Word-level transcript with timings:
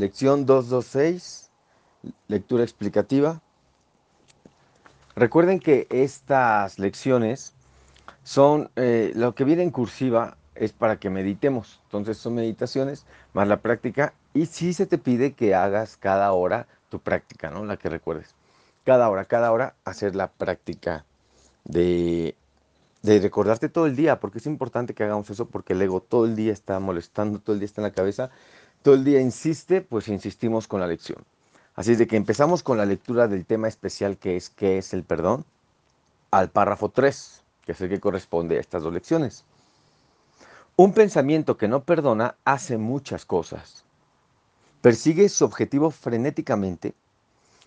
lección 0.00 0.46
226, 0.46 1.50
lectura 2.26 2.64
explicativa. 2.64 3.40
Recuerden 5.14 5.60
que 5.60 5.86
estas 5.90 6.78
lecciones 6.78 7.52
son, 8.24 8.70
eh, 8.76 9.12
lo 9.14 9.34
que 9.34 9.44
viene 9.44 9.62
en 9.62 9.70
cursiva 9.70 10.38
es 10.54 10.72
para 10.72 10.98
que 10.98 11.10
meditemos. 11.10 11.80
Entonces 11.84 12.16
son 12.16 12.34
meditaciones 12.34 13.04
más 13.34 13.46
la 13.46 13.58
práctica 13.58 14.14
y 14.32 14.46
sí 14.46 14.72
se 14.72 14.86
te 14.86 14.98
pide 14.98 15.32
que 15.32 15.54
hagas 15.54 15.96
cada 15.96 16.32
hora 16.32 16.66
tu 16.88 17.00
práctica, 17.00 17.50
¿no? 17.50 17.64
La 17.64 17.76
que 17.76 17.88
recuerdes. 17.88 18.34
Cada 18.84 19.08
hora, 19.10 19.26
cada 19.26 19.52
hora 19.52 19.74
hacer 19.84 20.16
la 20.16 20.28
práctica 20.28 21.04
de, 21.64 22.34
de 23.02 23.20
recordarte 23.20 23.68
todo 23.68 23.86
el 23.86 23.96
día, 23.96 24.20
porque 24.20 24.38
es 24.38 24.46
importante 24.46 24.94
que 24.94 25.04
hagamos 25.04 25.28
eso 25.30 25.46
porque 25.46 25.74
el 25.74 25.82
ego 25.82 26.00
todo 26.00 26.24
el 26.24 26.36
día 26.36 26.52
está 26.52 26.80
molestando, 26.80 27.38
todo 27.38 27.54
el 27.54 27.60
día 27.60 27.66
está 27.66 27.82
en 27.82 27.88
la 27.88 27.92
cabeza, 27.92 28.30
todo 28.82 28.94
el 28.94 29.04
día 29.04 29.20
insiste, 29.20 29.82
pues 29.82 30.08
insistimos 30.08 30.66
con 30.66 30.80
la 30.80 30.86
lección. 30.86 31.18
Así 31.74 31.92
es 31.92 31.98
de 31.98 32.06
que 32.06 32.16
empezamos 32.16 32.62
con 32.62 32.78
la 32.78 32.86
lectura 32.86 33.28
del 33.28 33.44
tema 33.44 33.68
especial 33.68 34.16
que 34.16 34.36
es 34.36 34.50
¿qué 34.50 34.78
es 34.78 34.92
el 34.94 35.04
perdón? 35.04 35.44
al 36.30 36.50
párrafo 36.50 36.88
3, 36.90 37.42
que 37.64 37.72
es 37.72 37.80
el 37.80 37.88
que 37.88 38.00
corresponde 38.00 38.56
a 38.56 38.60
estas 38.60 38.82
dos 38.82 38.92
lecciones. 38.92 39.44
Un 40.76 40.94
pensamiento 40.94 41.56
que 41.56 41.68
no 41.68 41.82
perdona 41.82 42.36
hace 42.44 42.78
muchas 42.78 43.26
cosas. 43.26 43.84
Persigue 44.80 45.28
su 45.28 45.44
objetivo 45.44 45.90
frenéticamente, 45.90 46.94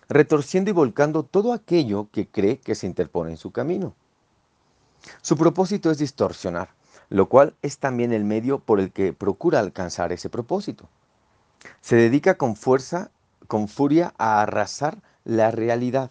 retorciendo 0.08 0.70
y 0.70 0.72
volcando 0.72 1.22
todo 1.22 1.52
aquello 1.52 2.08
que 2.10 2.26
cree 2.26 2.58
que 2.58 2.74
se 2.74 2.86
interpone 2.86 3.30
en 3.30 3.36
su 3.36 3.52
camino. 3.52 3.94
Su 5.22 5.36
propósito 5.36 5.90
es 5.90 5.98
distorsionar, 5.98 6.70
lo 7.08 7.28
cual 7.28 7.54
es 7.62 7.78
también 7.78 8.12
el 8.12 8.24
medio 8.24 8.58
por 8.58 8.80
el 8.80 8.90
que 8.90 9.12
procura 9.12 9.60
alcanzar 9.60 10.10
ese 10.12 10.30
propósito. 10.30 10.88
Se 11.80 11.96
dedica 11.96 12.34
con 12.34 12.56
fuerza, 12.56 13.10
con 13.46 13.68
furia 13.68 14.14
a 14.18 14.42
arrasar 14.42 14.98
la 15.24 15.50
realidad, 15.50 16.10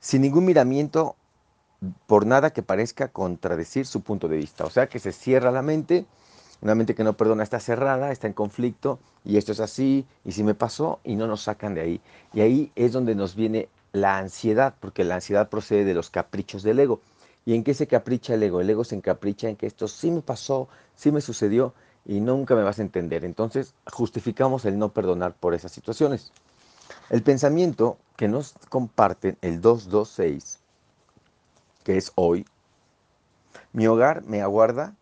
sin 0.00 0.22
ningún 0.22 0.44
miramiento 0.44 1.16
por 2.06 2.26
nada 2.26 2.50
que 2.50 2.62
parezca 2.62 3.08
contradecir 3.08 3.86
su 3.86 4.02
punto 4.02 4.28
de 4.28 4.36
vista. 4.36 4.64
O 4.64 4.70
sea 4.70 4.88
que 4.88 4.98
se 4.98 5.12
cierra 5.12 5.50
la 5.50 5.62
mente, 5.62 6.06
una 6.62 6.74
mente 6.74 6.94
que 6.94 7.04
no 7.04 7.16
perdona 7.16 7.42
está 7.42 7.60
cerrada, 7.60 8.10
está 8.10 8.26
en 8.26 8.32
conflicto, 8.32 8.98
y 9.24 9.36
esto 9.36 9.52
es 9.52 9.60
así, 9.60 10.06
y 10.24 10.32
si 10.32 10.42
me 10.42 10.54
pasó, 10.54 11.00
y 11.04 11.16
no 11.16 11.26
nos 11.26 11.42
sacan 11.42 11.74
de 11.74 11.80
ahí. 11.80 12.00
Y 12.32 12.40
ahí 12.40 12.72
es 12.74 12.92
donde 12.92 13.14
nos 13.14 13.34
viene 13.34 13.68
la 13.92 14.18
ansiedad, 14.18 14.74
porque 14.80 15.04
la 15.04 15.16
ansiedad 15.16 15.48
procede 15.48 15.84
de 15.84 15.94
los 15.94 16.10
caprichos 16.10 16.62
del 16.62 16.80
ego. 16.80 17.00
¿Y 17.46 17.54
en 17.54 17.64
qué 17.64 17.74
se 17.74 17.86
capricha 17.86 18.34
el 18.34 18.42
ego? 18.42 18.60
El 18.60 18.70
ego 18.70 18.84
se 18.84 18.94
encapricha 18.94 19.48
en 19.48 19.56
que 19.56 19.66
esto 19.66 19.88
sí 19.88 20.10
me 20.10 20.22
pasó, 20.22 20.68
sí 20.96 21.12
me 21.12 21.20
sucedió, 21.20 21.74
y 22.04 22.20
nunca 22.20 22.54
me 22.54 22.62
vas 22.62 22.78
a 22.78 22.82
entender. 22.82 23.24
Entonces 23.24 23.74
justificamos 23.92 24.64
el 24.64 24.78
no 24.78 24.90
perdonar 24.90 25.34
por 25.34 25.54
esas 25.54 25.72
situaciones. 25.72 26.32
El 27.10 27.22
pensamiento 27.22 27.98
que 28.16 28.28
nos 28.28 28.54
comparten 28.68 29.38
el 29.40 29.60
226 29.60 30.64
que 31.84 31.98
es 31.98 32.10
hoy. 32.16 32.46
Mi 33.72 33.86
hogar 33.86 34.24
me 34.24 34.42
aguarda, 34.42 34.94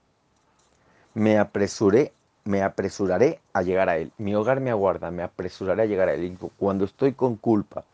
me 1.14 1.38
apresuré, 1.38 2.12
me 2.44 2.62
apresuraré 2.62 3.40
a 3.52 3.62
llegar 3.62 3.88
a 3.88 3.96
él. 3.96 4.12
Mi 4.18 4.34
hogar 4.34 4.60
me 4.60 4.70
aguarda, 4.70 5.10
me 5.10 5.22
apresuraré 5.22 5.82
a 5.82 5.86
llegar 5.86 6.08
a 6.08 6.14
él. 6.14 6.36
Cuando 6.58 6.84
estoy 6.84 7.12
con 7.12 7.36
culpa, 7.36 7.84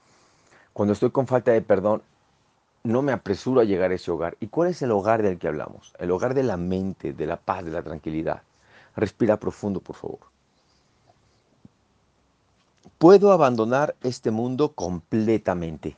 cuando 0.72 0.94
estoy 0.94 1.10
con 1.10 1.26
falta 1.26 1.52
de 1.52 1.60
perdón, 1.60 2.02
no 2.82 3.02
me 3.02 3.12
apresuro 3.12 3.60
a 3.60 3.64
llegar 3.64 3.90
a 3.90 3.94
ese 3.94 4.10
hogar. 4.10 4.36
¿Y 4.40 4.48
cuál 4.48 4.70
es 4.70 4.80
el 4.82 4.90
hogar 4.90 5.22
del 5.22 5.38
que 5.38 5.48
hablamos? 5.48 5.92
El 5.98 6.10
hogar 6.10 6.34
de 6.34 6.44
la 6.44 6.56
mente, 6.56 7.12
de 7.12 7.26
la 7.26 7.36
paz, 7.36 7.64
de 7.64 7.72
la 7.72 7.82
tranquilidad. 7.82 8.42
Respira 8.98 9.38
profundo, 9.38 9.80
por 9.80 9.94
favor. 9.94 10.18
Puedo 12.98 13.30
abandonar 13.30 13.94
este 14.02 14.32
mundo 14.32 14.72
completamente 14.72 15.96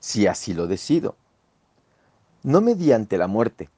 si 0.00 0.26
así 0.26 0.54
lo 0.54 0.66
decido. 0.66 1.14
No 2.42 2.60
mediante 2.60 3.16
la 3.16 3.28
muerte, 3.28 3.70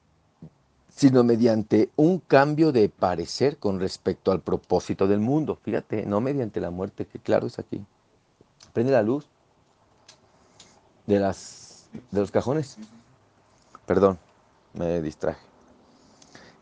sino 0.88 1.25
mediante 1.25 1.91
un 1.97 2.21
cambio 2.21 2.72
de 2.72 2.88
parecer 2.88 3.59
con 3.59 3.81
respecto 3.81 4.33
al 4.33 4.41
propósito 4.41 5.06
del 5.06 5.21
mundo. 5.21 5.59
Fíjate, 5.62 6.06
no 6.06 6.22
mediante 6.22 6.59
la 6.59 6.71
muerte, 6.71 7.05
que 7.05 7.19
claro 7.19 7.49
es 7.49 7.59
aquí. 7.59 7.84
Prende 8.72 8.93
la 8.93 9.03
luz 9.03 9.28
de, 11.06 11.21
las, 11.21 11.91
de 12.10 12.21
los 12.21 12.31
cajones. 12.31 12.78
Perdón, 13.84 14.19
me 14.72 15.03
distraje. 15.03 15.56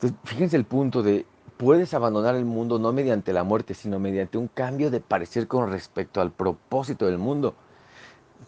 Entonces, 0.05 0.21
fíjense 0.25 0.57
el 0.57 0.67
punto 0.67 1.03
de, 1.03 1.25
puedes 1.57 1.95
abandonar 1.95 2.35
el 2.35 2.45
mundo 2.45 2.79
no 2.79 2.93
mediante 2.93 3.33
la 3.33 3.43
muerte, 3.43 3.73
sino 3.73 3.99
mediante 3.99 4.37
un 4.37 4.49
cambio 4.49 4.91
de 4.91 5.01
parecer 5.01 5.49
con 5.49 5.71
respecto 5.71 6.21
al 6.21 6.31
propósito 6.31 7.07
del 7.07 7.17
mundo. 7.17 7.55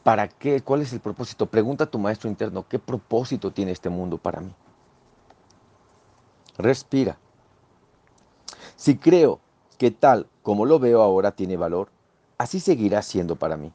¿Para 0.03 0.29
qué? 0.29 0.61
¿Cuál 0.61 0.83
es 0.83 0.93
el 0.93 1.01
propósito? 1.01 1.47
Pregunta 1.47 1.85
a 1.85 1.91
tu 1.91 1.99
maestro 1.99 2.29
interno, 2.29 2.67
¿qué 2.69 2.79
propósito 2.79 3.53
tiene 3.53 3.73
este 3.73 3.89
mundo 3.89 4.19
para 4.19 4.43
mí? 4.43 4.53
Respira. 6.59 7.17
Si 8.77 8.99
creo 8.99 9.41
que 9.79 9.91
tal 9.91 10.27
como 10.43 10.67
lo 10.67 10.79
veo 10.79 11.01
ahora 11.01 11.31
tiene 11.33 11.57
valor, 11.57 11.89
así 12.37 12.61
seguirá 12.61 13.01
siendo 13.01 13.37
para 13.37 13.57
mí. 13.57 13.73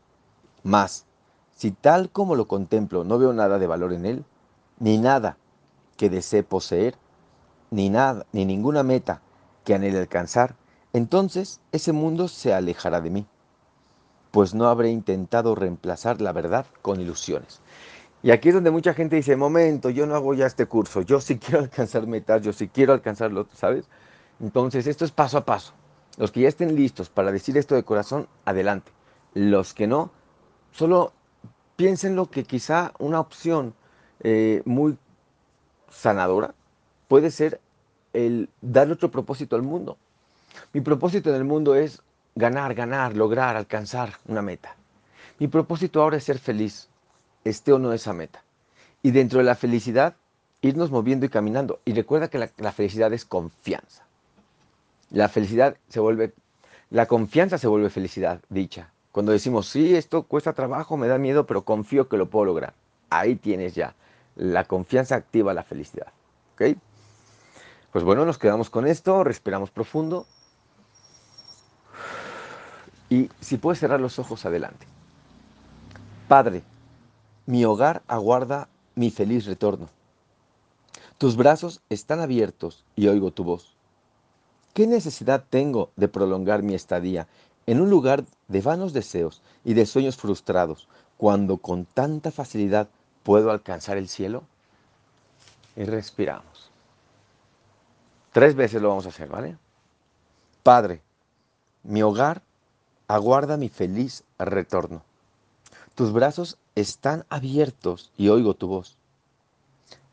Mas, 0.62 1.08
si 1.56 1.72
tal 1.72 2.12
como 2.12 2.36
lo 2.36 2.48
contemplo 2.48 3.04
no 3.04 3.18
veo 3.18 3.34
nada 3.34 3.58
de 3.58 3.66
valor 3.66 3.92
en 3.92 4.06
él, 4.06 4.26
ni 4.78 5.00
nada 5.00 5.38
que 5.98 6.12
desee 6.12 6.44
poseer, 6.44 6.96
ni 7.72 7.90
nada, 7.90 8.26
ni 8.32 8.46
ninguna 8.46 8.84
meta 8.84 9.22
que 9.66 9.74
anhele 9.74 10.00
alcanzar, 10.00 10.56
entonces 10.94 11.62
ese 11.72 11.92
mundo 11.92 12.28
se 12.28 12.54
alejará 12.54 13.02
de 13.02 13.10
mí 13.10 13.28
pues 14.32 14.54
no 14.54 14.68
habré 14.68 14.90
intentado 14.90 15.56
reemplazar 15.56 16.22
la 16.22 16.32
verdad 16.32 16.66
con 16.82 17.00
ilusiones. 17.00 17.62
Y 18.24 18.32
aquí 18.32 18.50
es 18.50 18.56
donde 18.56 18.72
mucha 18.72 18.94
gente 18.94 19.18
dice, 19.18 19.36
momento, 19.36 19.90
yo 19.90 20.06
no 20.06 20.16
hago 20.16 20.34
ya 20.34 20.46
este 20.46 20.66
curso, 20.66 21.02
yo 21.02 21.20
sí 21.20 21.38
quiero 21.40 21.60
alcanzar 21.60 22.08
metas, 22.08 22.42
yo 22.42 22.54
sí 22.54 22.70
quiero 22.70 22.94
alcanzarlo, 22.94 23.48
¿sabes? 23.54 23.88
Entonces, 24.40 24.88
esto 24.88 25.06
es 25.06 25.12
paso 25.12 25.38
a 25.38 25.46
paso. 25.46 25.74
Los 26.18 26.32
que 26.32 26.42
ya 26.42 26.50
estén 26.50 26.76
listos 26.76 27.10
para 27.10 27.32
decir 27.32 27.58
esto 27.58 27.76
de 27.76 27.84
corazón, 27.84 28.28
adelante. 28.46 28.92
Los 29.34 29.74
que 29.74 29.88
no, 29.88 30.12
solo 30.72 31.14
piensen 31.76 32.16
lo 32.16 32.30
que 32.30 32.44
quizá 32.44 32.94
una 33.00 33.20
opción 33.20 33.74
eh, 34.22 34.62
muy 34.66 34.98
sanadora 35.90 36.54
puede 37.12 37.30
ser 37.30 37.60
el 38.14 38.48
dar 38.62 38.90
otro 38.90 39.12
propósito 39.12 39.58
al 39.58 39.64
mundo. 39.64 39.98
Mi 40.72 40.80
propósito 40.80 41.30
en 41.30 41.36
el 41.36 41.44
mundo 41.44 41.76
es 41.76 42.02
ganar, 42.36 42.74
ganar, 42.74 43.18
lograr, 43.18 43.58
alcanzar 43.58 44.14
una 44.30 44.42
meta. 44.42 44.78
Mi 45.38 45.50
propósito 45.50 46.02
ahora 46.02 46.16
es 46.16 46.24
ser 46.24 46.40
feliz, 46.40 46.88
esté 47.44 47.74
o 47.74 47.80
no 47.80 47.92
esa 47.92 48.14
meta. 48.14 48.42
Y 49.04 49.12
dentro 49.12 49.40
de 49.40 49.44
la 49.44 49.56
felicidad, 49.56 50.16
irnos 50.62 50.90
moviendo 50.90 51.26
y 51.26 51.30
caminando. 51.30 51.82
Y 51.84 51.92
recuerda 51.92 52.30
que 52.30 52.38
la, 52.38 52.72
felicidad 52.72 53.12
es 53.12 53.26
confianza. 53.26 54.06
La 55.10 55.28
felicidad 55.28 55.76
se 55.90 56.00
vuelve, 56.00 56.32
la 56.92 57.08
confianza 57.08 57.58
se 57.58 57.68
vuelve 57.68 57.90
felicidad, 57.90 58.40
dicha. 58.48 58.90
Cuando 59.12 59.34
decimos, 59.34 59.68
sí, 59.68 59.98
esto 59.98 60.24
cuesta 60.24 60.54
trabajo, 60.54 60.96
me 60.96 61.10
da 61.10 61.18
miedo, 61.18 61.46
pero 61.46 61.64
confío 61.64 62.08
que 62.08 62.16
lo 62.16 62.30
puedo 62.30 62.46
lograr. 62.46 62.74
Ahí 63.10 63.36
tienes 63.36 63.76
ya. 63.76 63.96
La 64.38 64.64
confianza 64.64 65.16
activa 65.16 65.54
la 65.54 65.64
felicidad. 65.64 66.08
¿Ok? 66.54 66.78
Pues 67.92 68.06
bueno, 68.06 68.26
nos 68.26 68.38
quedamos 68.38 68.70
con 68.70 68.88
esto, 68.88 69.24
respiramos 69.24 69.70
profundo. 69.70 70.26
Y 73.10 73.30
si 73.42 73.58
puedes 73.58 73.80
cerrar 73.80 74.00
los 74.00 74.18
ojos, 74.20 74.46
adelante. 74.46 74.88
Padre, 76.30 76.64
mi 77.46 77.66
hogar 77.66 78.02
aguarda 78.08 78.70
mi 78.96 79.12
feliz 79.12 79.46
retorno. 79.46 79.90
Tus 81.18 81.36
brazos 81.36 81.82
están 81.90 82.22
abiertos 82.22 82.86
y 82.96 83.10
oigo 83.10 83.32
tu 83.32 83.44
voz. 83.44 83.76
¿Qué 84.74 84.88
necesidad 84.88 85.44
tengo 85.50 85.92
de 85.98 86.08
prolongar 86.08 86.64
mi 86.64 86.74
estadía 86.74 87.28
en 87.66 87.82
un 87.82 87.90
lugar 87.90 88.24
de 88.48 88.62
vanos 88.62 88.94
deseos 88.94 89.42
y 89.66 89.74
de 89.74 89.86
sueños 89.86 90.16
frustrados 90.16 90.88
cuando 91.18 91.58
con 91.58 91.84
tanta 91.84 92.32
facilidad 92.32 92.88
puedo 93.24 93.52
alcanzar 93.52 93.98
el 93.98 94.08
cielo? 94.08 94.44
Y 95.76 95.84
respiramos. 95.84 96.71
Tres 98.32 98.56
veces 98.56 98.82
lo 98.82 98.90
vamos 98.90 99.06
a 99.06 99.10
hacer, 99.10 99.28
¿vale? 99.28 99.58
Padre, 100.64 101.02
mi 101.84 102.02
hogar 102.02 102.42
aguarda 103.08 103.58
mi 103.58 103.68
feliz 103.68 104.24
retorno. 104.40 105.04
Tus 105.96 106.14
brazos 106.14 106.58
están 106.76 107.26
abiertos 107.30 108.12
y 108.18 108.30
oigo 108.30 108.54
tu 108.54 108.68
voz. 108.68 108.98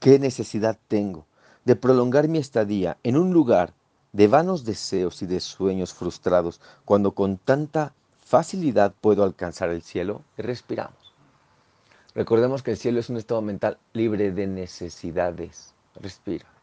¿Qué 0.00 0.18
necesidad 0.18 0.78
tengo 0.88 1.26
de 1.64 1.76
prolongar 1.76 2.26
mi 2.28 2.38
estadía 2.38 2.98
en 3.04 3.16
un 3.16 3.32
lugar 3.32 3.72
de 4.12 4.26
vanos 4.26 4.64
deseos 4.64 5.22
y 5.22 5.26
de 5.26 5.38
sueños 5.38 5.92
frustrados 5.94 6.60
cuando 6.84 7.12
con 7.12 7.38
tanta 7.38 7.94
facilidad 8.20 8.94
puedo 9.00 9.22
alcanzar 9.22 9.68
el 9.70 9.82
cielo? 9.82 10.22
respiramos. 10.36 11.14
Recordemos 12.14 12.64
que 12.64 12.72
el 12.72 12.78
cielo 12.78 12.98
es 12.98 13.10
un 13.10 13.16
estado 13.16 13.42
mental 13.42 13.78
libre 13.92 14.32
de 14.32 14.48
necesidades. 14.48 15.72
Respira. 15.94 16.57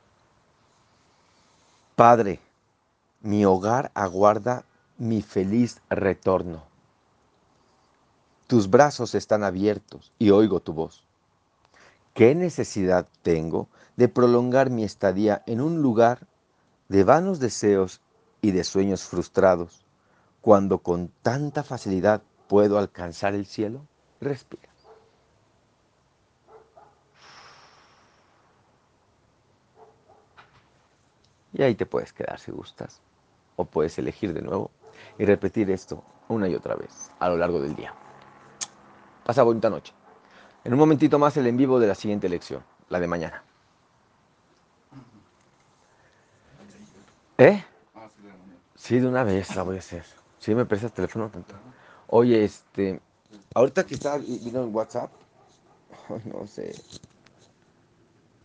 Padre, 1.95 2.42
mi 3.21 3.45
hogar 3.45 3.89
aguarda 3.94 4.65
mi 4.97 5.21
feliz 5.21 5.81
retorno. 5.89 6.63
Tus 8.47 8.69
brazos 8.69 9.15
están 9.15 9.45
abiertos 9.45 10.12
y 10.19 10.31
oigo 10.31 10.59
tu 10.59 10.74
voz. 10.74 11.06
¿Qué 12.13 12.36
necesidad 12.36 13.07
tengo 13.21 13.69
de 13.95 14.09
prolongar 14.09 14.69
mi 14.69 14.83
estadía 14.83 15.42
en 15.45 15.62
un 15.62 15.81
lugar 15.81 16.27
de 16.89 17.06
vanos 17.06 17.39
deseos 17.39 18.01
y 18.42 18.51
de 18.51 18.65
sueños 18.65 19.03
frustrados 19.03 19.86
cuando 20.42 20.80
con 20.80 21.13
tanta 21.21 21.63
facilidad 21.63 22.21
puedo 22.50 22.77
alcanzar 22.77 23.36
el 23.36 23.45
cielo? 23.45 23.88
Respira. 24.19 24.75
Y 31.56 31.63
ahí 31.63 31.74
te 31.74 31.86
puedes 31.86 32.12
quedar 32.12 32.38
si 32.38 32.52
gustas. 32.52 33.02
O 33.56 33.63
puedes 33.63 33.98
elegir 33.98 34.34
de 34.34 34.42
nuevo 34.42 34.72
y 35.18 35.25
repetir 35.25 35.72
esto 35.72 36.04
una 36.28 36.50
y 36.50 36.56
otra 36.56 36.75
vez 36.75 37.12
a 37.19 37.30
lo 37.30 37.38
largo 37.38 37.62
del 37.62 37.75
día. 37.75 37.94
Pasa 39.24 39.44
bonita 39.44 39.69
noche. 39.69 39.94
En 40.66 40.74
un 40.74 40.80
momentito 40.80 41.18
más 41.18 41.38
el 41.38 41.48
en 41.48 41.56
vivo 41.56 41.80
de 41.80 41.88
la 41.88 41.96
siguiente 41.96 42.28
lección, 42.28 42.62
la 42.90 43.00
de 43.00 43.07
mañana. 43.07 43.44
¿Eh? 47.38 47.63
Sí, 48.75 49.00
de 49.00 49.07
una 49.07 49.24
vez 49.24 49.56
la 49.56 49.63
voy 49.63 49.78
a 49.78 49.80
hacer. 49.80 50.04
Sí, 50.40 50.54
me 50.54 50.66
prestas 50.66 50.94
teléfono 50.94 51.30
tanto. 51.30 51.56
Oye, 52.07 52.44
este, 52.44 53.00
ahorita 53.54 53.86
que 53.86 53.96
está 53.96 54.18
vino 54.18 54.63
en 54.63 54.75
WhatsApp, 54.75 55.12
no 56.25 56.46
sé, 56.48 56.75